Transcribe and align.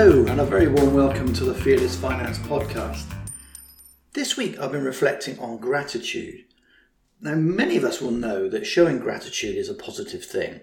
Hello, 0.00 0.24
and 0.26 0.40
a 0.40 0.44
very 0.44 0.68
warm 0.68 0.94
welcome 0.94 1.32
to 1.32 1.44
the 1.44 1.52
Fearless 1.52 1.96
Finance 1.96 2.38
Podcast. 2.38 3.04
This 4.12 4.36
week 4.36 4.56
I've 4.60 4.70
been 4.70 4.84
reflecting 4.84 5.36
on 5.40 5.58
gratitude. 5.58 6.44
Now, 7.20 7.34
many 7.34 7.76
of 7.76 7.82
us 7.82 8.00
will 8.00 8.12
know 8.12 8.48
that 8.48 8.64
showing 8.64 9.00
gratitude 9.00 9.56
is 9.56 9.68
a 9.68 9.74
positive 9.74 10.24
thing. 10.24 10.60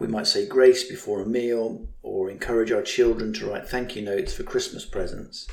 We 0.00 0.08
might 0.08 0.26
say 0.26 0.44
grace 0.44 0.82
before 0.82 1.20
a 1.20 1.24
meal 1.24 1.86
or 2.02 2.28
encourage 2.28 2.72
our 2.72 2.82
children 2.82 3.32
to 3.34 3.48
write 3.48 3.68
thank 3.68 3.94
you 3.94 4.02
notes 4.02 4.34
for 4.34 4.42
Christmas 4.42 4.84
presents. 4.84 5.46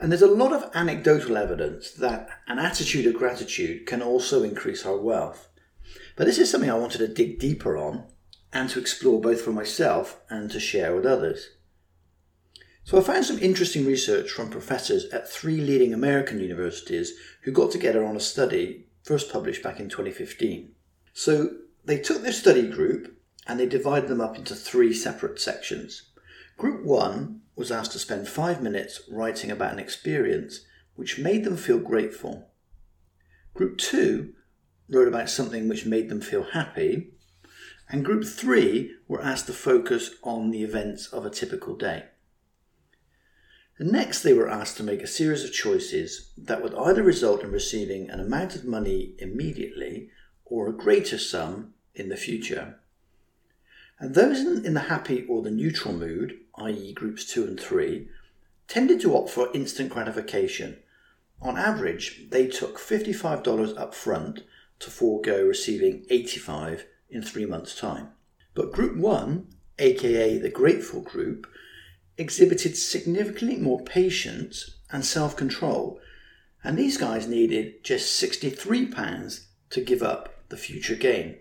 And 0.00 0.10
there's 0.10 0.20
a 0.20 0.26
lot 0.26 0.52
of 0.52 0.68
anecdotal 0.74 1.36
evidence 1.36 1.92
that 1.92 2.28
an 2.48 2.58
attitude 2.58 3.06
of 3.06 3.14
gratitude 3.14 3.86
can 3.86 4.02
also 4.02 4.42
increase 4.42 4.84
our 4.84 4.96
wealth. 4.96 5.48
But 6.16 6.26
this 6.26 6.38
is 6.38 6.50
something 6.50 6.70
I 6.70 6.74
wanted 6.74 6.98
to 6.98 7.14
dig 7.14 7.38
deeper 7.38 7.78
on 7.78 8.08
and 8.52 8.68
to 8.70 8.80
explore 8.80 9.20
both 9.20 9.42
for 9.42 9.52
myself 9.52 10.20
and 10.28 10.50
to 10.50 10.58
share 10.58 10.92
with 10.96 11.06
others. 11.06 11.50
So 12.88 12.96
I 12.96 13.02
found 13.02 13.26
some 13.26 13.38
interesting 13.40 13.84
research 13.84 14.30
from 14.30 14.48
professors 14.48 15.04
at 15.10 15.30
three 15.30 15.60
leading 15.60 15.92
American 15.92 16.40
universities 16.40 17.12
who 17.42 17.52
got 17.52 17.70
together 17.70 18.02
on 18.02 18.16
a 18.16 18.30
study 18.34 18.86
first 19.02 19.30
published 19.30 19.62
back 19.62 19.78
in 19.78 19.90
2015. 19.90 20.72
So 21.12 21.50
they 21.84 21.98
took 21.98 22.22
their 22.22 22.32
study 22.32 22.66
group 22.66 23.14
and 23.46 23.60
they 23.60 23.66
divided 23.66 24.08
them 24.08 24.22
up 24.22 24.38
into 24.38 24.54
three 24.54 24.94
separate 24.94 25.38
sections. 25.38 26.04
Group 26.56 26.82
1 26.82 27.42
was 27.56 27.70
asked 27.70 27.92
to 27.92 27.98
spend 27.98 28.26
5 28.26 28.62
minutes 28.62 29.02
writing 29.10 29.50
about 29.50 29.74
an 29.74 29.78
experience 29.78 30.64
which 30.94 31.18
made 31.18 31.44
them 31.44 31.58
feel 31.58 31.78
grateful. 31.78 32.48
Group 33.52 33.76
2 33.76 34.32
wrote 34.88 35.08
about 35.08 35.28
something 35.28 35.68
which 35.68 35.84
made 35.84 36.08
them 36.08 36.22
feel 36.22 36.44
happy 36.54 37.10
and 37.90 38.02
group 38.02 38.24
three 38.24 38.96
were 39.06 39.22
asked 39.22 39.46
to 39.46 39.52
focus 39.52 40.14
on 40.22 40.50
the 40.50 40.62
events 40.62 41.06
of 41.08 41.26
a 41.26 41.30
typical 41.30 41.76
day. 41.76 42.04
Next, 43.80 44.22
they 44.22 44.32
were 44.32 44.48
asked 44.48 44.76
to 44.78 44.82
make 44.82 45.02
a 45.02 45.06
series 45.06 45.44
of 45.44 45.52
choices 45.52 46.30
that 46.36 46.62
would 46.62 46.74
either 46.74 47.02
result 47.02 47.44
in 47.44 47.52
receiving 47.52 48.10
an 48.10 48.18
amount 48.18 48.56
of 48.56 48.64
money 48.64 49.14
immediately 49.18 50.10
or 50.44 50.68
a 50.68 50.72
greater 50.72 51.18
sum 51.18 51.74
in 51.94 52.08
the 52.08 52.16
future. 52.16 52.80
And 54.00 54.14
those 54.14 54.40
in 54.40 54.74
the 54.74 54.80
happy 54.80 55.24
or 55.28 55.42
the 55.42 55.50
neutral 55.50 55.94
mood, 55.94 56.38
i.e., 56.56 56.92
groups 56.92 57.24
two 57.24 57.44
and 57.44 57.58
three, 57.58 58.08
tended 58.66 59.00
to 59.00 59.16
opt 59.16 59.30
for 59.30 59.54
instant 59.54 59.90
gratification. 59.90 60.78
On 61.40 61.56
average, 61.56 62.28
they 62.30 62.48
took 62.48 62.78
$55 62.78 63.78
up 63.78 63.94
front 63.94 64.42
to 64.80 64.90
forego 64.90 65.44
receiving 65.44 66.04
85 66.10 66.84
in 67.10 67.22
three 67.22 67.46
months' 67.46 67.78
time. 67.78 68.08
But 68.54 68.72
Group 68.72 68.96
1, 68.96 69.46
aka 69.78 70.38
the 70.38 70.50
Grateful 70.50 71.00
Group, 71.00 71.46
exhibited 72.18 72.76
significantly 72.76 73.56
more 73.56 73.80
patience 73.82 74.78
and 74.90 75.04
self 75.04 75.36
control, 75.36 76.00
and 76.62 76.76
these 76.76 76.98
guys 76.98 77.26
needed 77.26 77.84
just 77.84 78.22
£63 78.22 79.46
to 79.70 79.80
give 79.80 80.02
up 80.02 80.34
the 80.48 80.56
future 80.56 80.96
gain. 80.96 81.36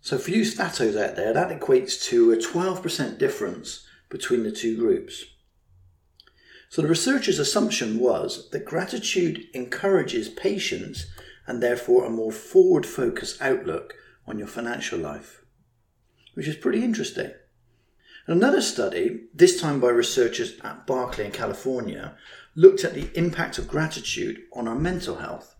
So, 0.00 0.18
for 0.18 0.30
you 0.30 0.42
statos 0.42 0.96
out 0.96 1.16
there, 1.16 1.32
that 1.32 1.60
equates 1.60 2.02
to 2.04 2.32
a 2.32 2.36
12% 2.36 3.18
difference 3.18 3.86
between 4.08 4.44
the 4.44 4.52
two 4.52 4.76
groups. 4.76 5.24
So, 6.68 6.82
the 6.82 6.88
researchers' 6.88 7.40
assumption 7.40 7.98
was 7.98 8.48
that 8.50 8.64
gratitude 8.64 9.46
encourages 9.52 10.28
patience 10.28 11.06
and 11.46 11.62
therefore 11.62 12.04
a 12.04 12.10
more 12.10 12.32
forward 12.32 12.86
focused 12.86 13.40
outlook 13.42 13.94
on 14.26 14.38
your 14.38 14.48
financial 14.48 14.98
life, 14.98 15.44
which 16.34 16.48
is 16.48 16.56
pretty 16.56 16.82
interesting. 16.82 17.32
Another 18.28 18.60
study, 18.60 19.20
this 19.32 19.60
time 19.60 19.78
by 19.78 19.90
researchers 19.90 20.58
at 20.64 20.84
Berkeley 20.84 21.26
in 21.26 21.30
California, 21.30 22.16
looked 22.56 22.82
at 22.82 22.92
the 22.92 23.08
impact 23.16 23.56
of 23.56 23.68
gratitude 23.68 24.42
on 24.52 24.66
our 24.66 24.74
mental 24.74 25.18
health. 25.18 25.54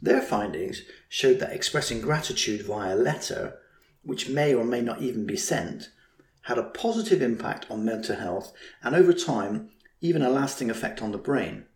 Their 0.00 0.22
findings 0.22 0.82
showed 1.10 1.38
that 1.40 1.52
expressing 1.52 2.00
gratitude 2.00 2.62
via 2.62 2.94
a 2.94 2.96
letter, 2.96 3.58
which 4.02 4.30
may 4.30 4.54
or 4.54 4.64
may 4.64 4.80
not 4.80 5.02
even 5.02 5.26
be 5.26 5.36
sent, 5.36 5.90
had 6.42 6.56
a 6.56 6.62
positive 6.62 7.20
impact 7.20 7.70
on 7.70 7.84
mental 7.84 8.16
health 8.16 8.54
and 8.82 8.94
over 8.94 9.12
time, 9.12 9.68
even 10.00 10.22
a 10.22 10.30
lasting 10.30 10.70
effect 10.70 11.02
on 11.02 11.12
the 11.12 11.18
brain. 11.18 11.66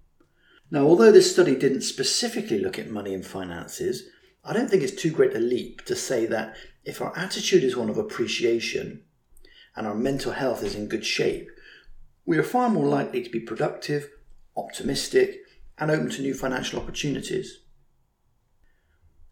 Now, 0.71 0.87
although 0.87 1.13
this 1.13 1.31
study 1.31 1.55
didn't 1.55 1.83
specifically 1.83 2.59
look 2.59 2.79
at 2.79 2.89
money 2.89 3.13
and 3.13 3.25
finances, 3.25 4.05
I 4.43 4.55
don't 4.55 4.71
think 4.71 4.83
it's 4.83 5.01
too 5.01 5.11
great 5.11 5.37
a 5.37 5.41
leap 5.41 5.85
to 5.85 5.95
say 5.95 6.25
that 6.25 6.57
if 6.85 7.03
our 7.03 7.15
attitude 7.19 7.63
is 7.63 7.77
one 7.77 7.91
of 7.91 7.99
appreciation 7.99 9.03
and 9.77 9.87
our 9.87 9.95
mental 9.95 10.33
health 10.33 10.63
is 10.63 10.75
in 10.75 10.89
good 10.89 11.05
shape, 11.05 11.49
we 12.25 12.39
are 12.39 12.43
far 12.43 12.69
more 12.69 12.87
likely 12.87 13.23
to 13.23 13.31
be 13.31 13.41
productive, 13.41 14.11
optimistic, 14.57 15.41
and 15.79 15.91
open 15.91 16.11
to 16.11 16.23
new 16.23 16.35
financial 16.35 16.81
opportunities. 16.81 17.61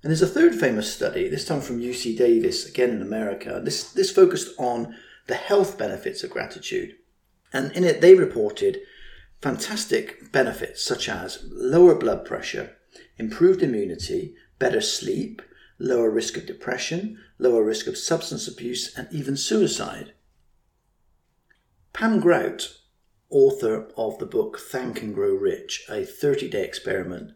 And 0.02 0.10
there's 0.10 0.22
a 0.22 0.26
third 0.26 0.54
famous 0.54 0.92
study, 0.92 1.28
this 1.28 1.46
time 1.46 1.62
from 1.62 1.80
UC 1.80 2.16
Davis, 2.18 2.68
again 2.68 2.90
in 2.90 3.00
America. 3.00 3.60
This, 3.64 3.90
this 3.92 4.10
focused 4.10 4.50
on 4.58 4.94
the 5.26 5.34
health 5.34 5.78
benefits 5.78 6.22
of 6.22 6.30
gratitude. 6.30 6.96
And 7.52 7.72
in 7.72 7.84
it, 7.84 8.02
they 8.02 8.14
reported 8.14 8.80
fantastic 9.40 10.30
benefits 10.30 10.84
such 10.84 11.08
as 11.08 11.46
lower 11.50 11.94
blood 11.94 12.24
pressure, 12.24 12.76
improved 13.16 13.62
immunity, 13.62 14.34
better 14.58 14.80
sleep, 14.80 15.40
lower 15.78 16.10
risk 16.10 16.36
of 16.36 16.46
depression, 16.46 17.18
lower 17.38 17.64
risk 17.64 17.86
of 17.86 17.96
substance 17.96 18.46
abuse, 18.46 18.94
and 18.96 19.08
even 19.10 19.36
suicide. 19.36 20.12
Pam 21.94 22.18
Grout, 22.18 22.78
author 23.30 23.88
of 23.96 24.18
the 24.18 24.26
book 24.26 24.58
Thank 24.58 25.00
and 25.00 25.14
Grow 25.14 25.32
Rich, 25.32 25.84
a 25.88 26.04
30 26.04 26.50
day 26.50 26.64
experiment 26.64 27.30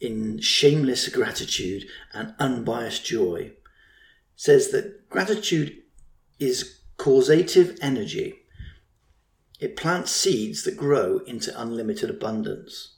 in 0.00 0.40
shameless 0.40 1.08
gratitude 1.08 1.86
and 2.12 2.34
unbiased 2.40 3.06
joy, 3.06 3.52
says 4.34 4.72
that 4.72 5.08
gratitude 5.08 5.76
is 6.40 6.80
causative 6.96 7.78
energy. 7.80 8.40
It 9.60 9.76
plants 9.76 10.10
seeds 10.10 10.64
that 10.64 10.76
grow 10.76 11.18
into 11.18 11.58
unlimited 11.58 12.10
abundance. 12.10 12.96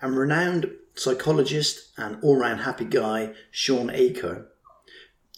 And 0.00 0.16
renowned 0.16 0.70
psychologist 0.94 1.90
and 1.98 2.22
all 2.22 2.36
round 2.36 2.60
happy 2.60 2.84
guy 2.84 3.34
Shawn 3.50 3.90
Achor 3.90 4.46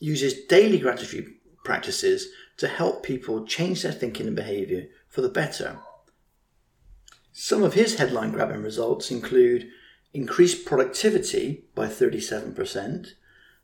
uses 0.00 0.44
daily 0.44 0.78
gratitude 0.78 1.32
practices 1.64 2.28
to 2.62 2.68
help 2.68 3.02
people 3.02 3.44
change 3.44 3.82
their 3.82 3.90
thinking 3.90 4.28
and 4.28 4.36
behavior 4.36 4.86
for 5.08 5.20
the 5.20 5.28
better. 5.28 5.80
Some 7.32 7.64
of 7.64 7.74
his 7.74 7.96
headline 7.96 8.30
grabbing 8.30 8.62
results 8.62 9.10
include 9.10 9.68
increased 10.14 10.64
productivity 10.64 11.64
by 11.74 11.88
37%, 11.88 13.14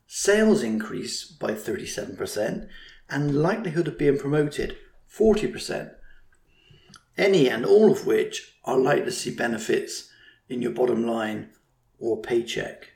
sales 0.05 0.63
increase 0.63 1.23
by 1.23 1.51
37%, 1.51 2.67
and 3.09 3.41
likelihood 3.41 3.87
of 3.87 3.97
being 3.97 4.17
promoted 4.17 4.75
40%. 5.09 5.95
Any 7.17 7.49
and 7.49 7.65
all 7.65 7.89
of 7.89 8.05
which 8.05 8.57
are 8.65 8.77
likely 8.77 9.05
to 9.05 9.11
see 9.13 9.33
benefits 9.33 10.11
in 10.49 10.61
your 10.61 10.71
bottom 10.71 11.07
line 11.07 11.51
or 11.99 12.21
paycheck. 12.21 12.95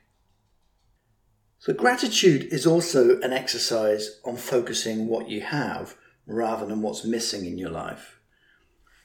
So, 1.64 1.72
gratitude 1.72 2.52
is 2.52 2.66
also 2.66 3.18
an 3.22 3.32
exercise 3.32 4.20
on 4.22 4.36
focusing 4.36 5.08
what 5.08 5.30
you 5.30 5.40
have 5.40 5.96
rather 6.26 6.66
than 6.66 6.82
what's 6.82 7.06
missing 7.06 7.46
in 7.46 7.56
your 7.56 7.70
life. 7.70 8.20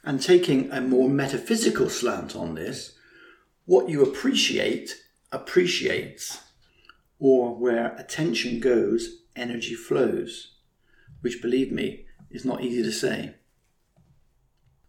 And 0.03 0.21
taking 0.21 0.69
a 0.69 0.81
more 0.81 1.07
metaphysical 1.07 1.89
slant 1.89 2.35
on 2.35 2.55
this, 2.55 2.97
what 3.63 3.87
you 3.87 4.03
appreciate 4.03 4.93
appreciates, 5.31 6.41
or 7.17 7.55
where 7.55 7.95
attention 7.95 8.59
goes, 8.59 9.21
energy 9.37 9.73
flows, 9.73 10.57
which, 11.21 11.41
believe 11.41 11.71
me, 11.71 12.07
is 12.29 12.43
not 12.43 12.61
easy 12.61 12.83
to 12.83 12.91
say. 12.91 13.35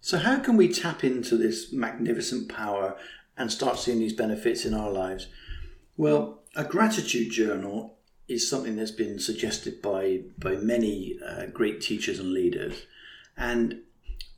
So, 0.00 0.18
how 0.18 0.40
can 0.40 0.56
we 0.56 0.72
tap 0.72 1.04
into 1.04 1.36
this 1.36 1.72
magnificent 1.72 2.48
power 2.48 2.96
and 3.36 3.48
start 3.48 3.78
seeing 3.78 4.00
these 4.00 4.12
benefits 4.12 4.64
in 4.64 4.74
our 4.74 4.90
lives? 4.90 5.28
Well, 6.00 6.38
a 6.56 6.64
gratitude 6.64 7.30
journal 7.30 7.98
is 8.26 8.48
something 8.48 8.76
that's 8.76 8.90
been 8.90 9.18
suggested 9.18 9.82
by, 9.82 10.22
by 10.38 10.52
many 10.52 11.18
uh, 11.22 11.48
great 11.52 11.82
teachers 11.82 12.18
and 12.18 12.32
leaders. 12.32 12.86
And 13.36 13.82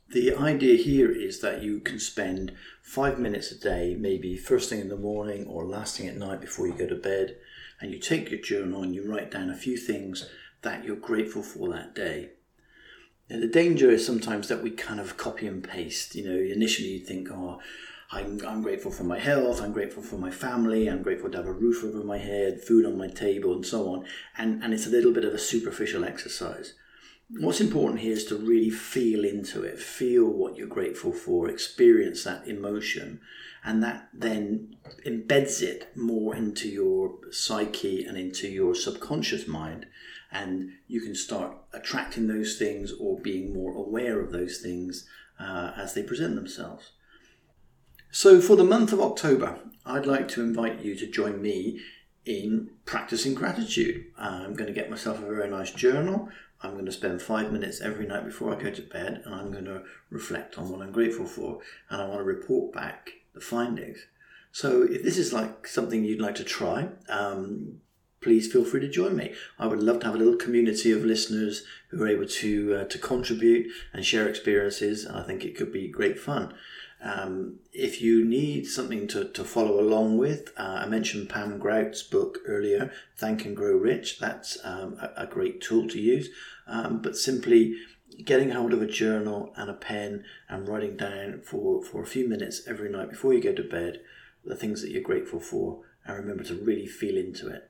the 0.09 0.35
idea 0.35 0.75
here 0.75 1.09
is 1.09 1.39
that 1.39 1.63
you 1.63 1.79
can 1.79 2.01
spend 2.01 2.51
five 2.81 3.17
minutes 3.17 3.49
a 3.53 3.57
day, 3.57 3.95
maybe 3.97 4.35
first 4.35 4.69
thing 4.69 4.81
in 4.81 4.89
the 4.89 4.97
morning 4.97 5.47
or 5.47 5.63
last 5.63 5.95
thing 5.95 6.09
at 6.09 6.17
night 6.17 6.41
before 6.41 6.67
you 6.67 6.73
go 6.73 6.85
to 6.85 6.95
bed, 6.95 7.37
and 7.79 7.93
you 7.93 7.97
take 7.97 8.29
your 8.29 8.41
journal 8.41 8.83
and 8.83 8.93
you 8.93 9.09
write 9.09 9.31
down 9.31 9.49
a 9.49 9.55
few 9.55 9.77
things 9.77 10.29
that 10.63 10.83
you're 10.83 10.97
grateful 10.97 11.43
for 11.43 11.69
that 11.69 11.95
day. 11.95 12.31
Now, 13.29 13.39
the 13.39 13.47
danger 13.47 13.89
is 13.89 14.05
sometimes 14.05 14.49
that 14.49 14.61
we 14.61 14.69
kind 14.69 14.99
of 14.99 15.15
copy 15.15 15.47
and 15.47 15.63
paste. 15.63 16.13
You 16.13 16.25
know, 16.25 16.37
initially 16.37 16.89
you 16.89 16.99
think, 16.99 17.29
oh, 17.31 17.61
I'm, 18.13 18.39
I'm 18.47 18.61
grateful 18.61 18.91
for 18.91 19.03
my 19.03 19.17
health, 19.17 19.59
I'm 19.59 19.73
grateful 19.73 20.03
for 20.03 20.17
my 20.17 20.29
family, 20.29 20.87
I'm 20.87 21.01
grateful 21.01 21.31
to 21.31 21.37
have 21.37 21.47
a 21.47 21.51
roof 21.51 21.83
over 21.83 22.03
my 22.03 22.19
head, 22.19 22.61
food 22.61 22.85
on 22.85 22.95
my 22.95 23.07
table, 23.07 23.53
and 23.53 23.65
so 23.65 23.89
on. 23.89 24.05
And, 24.37 24.63
and 24.63 24.71
it's 24.71 24.85
a 24.85 24.91
little 24.91 25.11
bit 25.11 25.25
of 25.25 25.33
a 25.33 25.39
superficial 25.39 26.05
exercise. 26.05 26.75
what's 27.39 27.59
important 27.59 28.01
here 28.01 28.13
is 28.13 28.25
to 28.25 28.37
really 28.37 28.69
feel 28.69 29.25
into 29.25 29.63
it, 29.63 29.79
feel 29.79 30.25
what 30.25 30.55
you're 30.55 30.67
grateful 30.67 31.11
for, 31.11 31.49
experience 31.49 32.23
that 32.23 32.47
emotion, 32.47 33.19
and 33.63 33.81
that 33.81 34.09
then 34.13 34.75
embeds 35.07 35.63
it 35.63 35.95
more 35.95 36.35
into 36.35 36.69
your 36.69 37.15
psyche 37.31 38.05
and 38.05 38.15
into 38.15 38.47
your 38.47 38.75
subconscious 38.75 39.47
mind. 39.47 39.87
And 40.31 40.73
you 40.87 41.01
can 41.01 41.15
start 41.15 41.57
attracting 41.73 42.27
those 42.27 42.57
things 42.59 42.93
or 42.99 43.19
being 43.19 43.53
more 43.53 43.75
aware 43.75 44.19
of 44.19 44.31
those 44.31 44.59
things 44.59 45.07
uh, 45.39 45.71
as 45.75 45.95
they 45.95 46.03
present 46.03 46.35
themselves. 46.35 46.91
So, 48.15 48.41
for 48.41 48.55
the 48.55 48.63
month 48.63 48.93
of 48.93 49.01
October, 49.01 49.57
I'd 49.87 50.05
like 50.05 50.27
to 50.29 50.43
invite 50.43 50.81
you 50.81 50.93
to 50.97 51.07
join 51.07 51.41
me 51.41 51.79
in 52.27 52.69
practicing 52.85 53.33
gratitude. 53.33 54.05
I'm 54.15 54.53
going 54.53 54.67
to 54.67 54.79
get 54.79 54.91
myself 54.91 55.17
a 55.17 55.25
very 55.25 55.49
nice 55.49 55.71
journal. 55.71 56.29
I'm 56.61 56.73
going 56.73 56.85
to 56.85 56.91
spend 56.91 57.23
five 57.23 57.51
minutes 57.51 57.81
every 57.81 58.05
night 58.05 58.23
before 58.23 58.53
I 58.53 58.61
go 58.61 58.69
to 58.69 58.81
bed 58.83 59.23
and 59.25 59.33
I'm 59.33 59.51
going 59.51 59.65
to 59.65 59.81
reflect 60.11 60.59
on 60.59 60.69
what 60.69 60.83
I'm 60.83 60.91
grateful 60.91 61.25
for 61.25 61.61
and 61.89 62.03
I 62.03 62.05
want 62.05 62.19
to 62.19 62.23
report 62.23 62.71
back 62.71 63.09
the 63.33 63.41
findings. 63.41 64.05
So 64.51 64.83
if 64.83 65.01
this 65.01 65.17
is 65.17 65.33
like 65.33 65.65
something 65.65 66.05
you'd 66.05 66.21
like 66.21 66.35
to 66.35 66.43
try, 66.43 66.89
um, 67.09 67.79
please 68.21 68.51
feel 68.51 68.63
free 68.63 68.81
to 68.81 68.89
join 68.89 69.15
me. 69.15 69.33
I 69.57 69.65
would 69.65 69.81
love 69.81 70.01
to 70.01 70.05
have 70.05 70.15
a 70.15 70.19
little 70.19 70.35
community 70.35 70.91
of 70.91 71.03
listeners 71.03 71.63
who 71.89 72.03
are 72.03 72.07
able 72.07 72.27
to 72.27 72.75
uh, 72.75 72.83
to 72.85 72.99
contribute 72.99 73.71
and 73.91 74.05
share 74.05 74.27
experiences, 74.27 75.03
and 75.03 75.17
I 75.17 75.23
think 75.23 75.43
it 75.43 75.57
could 75.57 75.73
be 75.73 75.87
great 75.87 76.19
fun. 76.19 76.53
Um, 77.03 77.59
if 77.73 78.01
you 78.01 78.23
need 78.23 78.65
something 78.65 79.07
to, 79.09 79.25
to 79.25 79.43
follow 79.43 79.79
along 79.79 80.17
with, 80.17 80.53
uh, 80.57 80.83
I 80.83 80.85
mentioned 80.85 81.29
Pam 81.29 81.59
Grout's 81.59 82.01
book 82.01 82.39
earlier, 82.47 82.93
Thank 83.17 83.43
and 83.43 83.55
Grow 83.55 83.75
Rich. 83.75 84.19
That's 84.19 84.57
um, 84.63 84.97
a, 85.01 85.23
a, 85.23 85.27
great 85.27 85.59
tool 85.59 85.89
to 85.89 85.99
use. 85.99 86.29
Um, 86.65 87.01
but 87.01 87.17
simply 87.17 87.75
getting 88.23 88.51
hold 88.51 88.71
of 88.71 88.81
a 88.81 88.87
journal 88.87 89.51
and 89.57 89.69
a 89.69 89.73
pen 89.73 90.23
and 90.47 90.65
writing 90.67 90.95
down 90.95 91.41
for, 91.41 91.83
for 91.83 92.01
a 92.01 92.07
few 92.07 92.29
minutes 92.29 92.61
every 92.67 92.89
night 92.89 93.09
before 93.09 93.33
you 93.33 93.41
go 93.41 93.53
to 93.53 93.63
bed 93.63 93.99
the 94.45 94.55
things 94.55 94.81
that 94.81 94.91
you're 94.91 95.01
grateful 95.01 95.41
for 95.41 95.81
and 96.05 96.17
remember 96.17 96.43
to 96.43 96.55
really 96.55 96.87
feel 96.87 97.17
into 97.17 97.49
it. 97.49 97.69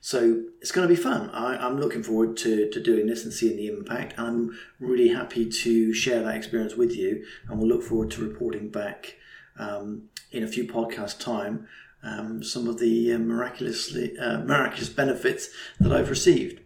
So 0.00 0.44
it's 0.60 0.72
going 0.72 0.86
to 0.86 0.94
be 0.94 1.00
fun. 1.00 1.30
I, 1.30 1.66
am 1.66 1.80
looking 1.80 2.02
forward 2.02 2.36
to, 2.38 2.70
to 2.70 2.80
doing 2.82 3.06
this 3.06 3.24
and 3.24 3.32
seeing 3.32 3.56
the 3.56 3.68
impact. 3.68 4.18
I'm 4.18 4.58
really 4.80 5.08
happy 5.08 5.48
to 5.48 5.94
share 5.94 6.22
that 6.22 6.36
experience 6.36 6.76
with 6.76 6.94
you. 6.96 7.24
And 7.48 7.58
we'll 7.58 7.68
look 7.68 7.82
forward 7.82 8.10
to 8.12 8.22
reporting 8.22 8.68
back 8.70 9.16
um, 9.58 10.08
in 10.32 10.42
a 10.42 10.48
few 10.48 10.66
podcast 10.66 11.20
time 11.20 11.68
um, 12.04 12.42
some 12.42 12.68
of 12.68 12.78
the 12.78 13.12
uh, 13.12 13.18
miraculously 13.18 14.16
uh, 14.18 14.38
miraculous 14.38 14.90
benefits 14.90 15.48
that 15.80 15.92
I've 15.92 16.10
received. 16.10 16.60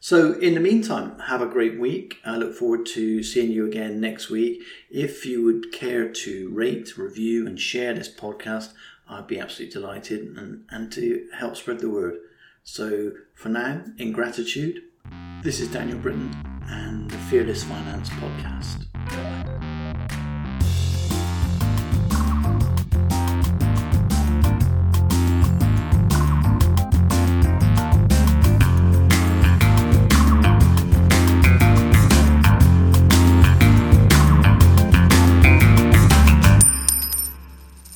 So, 0.00 0.32
in 0.34 0.52
the 0.52 0.60
meantime, 0.60 1.18
have 1.18 1.40
a 1.40 1.46
great 1.46 1.80
week. 1.80 2.18
I 2.26 2.36
look 2.36 2.54
forward 2.54 2.84
to 2.86 3.22
seeing 3.22 3.50
you 3.50 3.66
again 3.66 4.00
next 4.00 4.28
week. 4.28 4.62
If 4.90 5.24
you 5.24 5.42
would 5.44 5.72
care 5.72 6.10
to 6.10 6.50
rate, 6.50 6.98
review, 6.98 7.46
and 7.46 7.58
share 7.58 7.94
this 7.94 8.14
podcast, 8.14 8.74
I'd 9.08 9.26
be 9.26 9.38
absolutely 9.38 9.72
delighted 9.72 10.36
and, 10.36 10.64
and 10.70 10.90
to 10.92 11.26
help 11.34 11.56
spread 11.56 11.80
the 11.80 11.90
word. 11.90 12.16
So 12.62 13.12
for 13.34 13.50
now, 13.50 13.84
in 13.98 14.12
gratitude, 14.12 14.82
this 15.42 15.60
is 15.60 15.68
Daniel 15.68 15.98
Britton 15.98 16.34
and 16.68 17.10
the 17.10 17.18
Fearless 17.18 17.64
Finance 17.64 18.08
Podcast. 18.10 19.43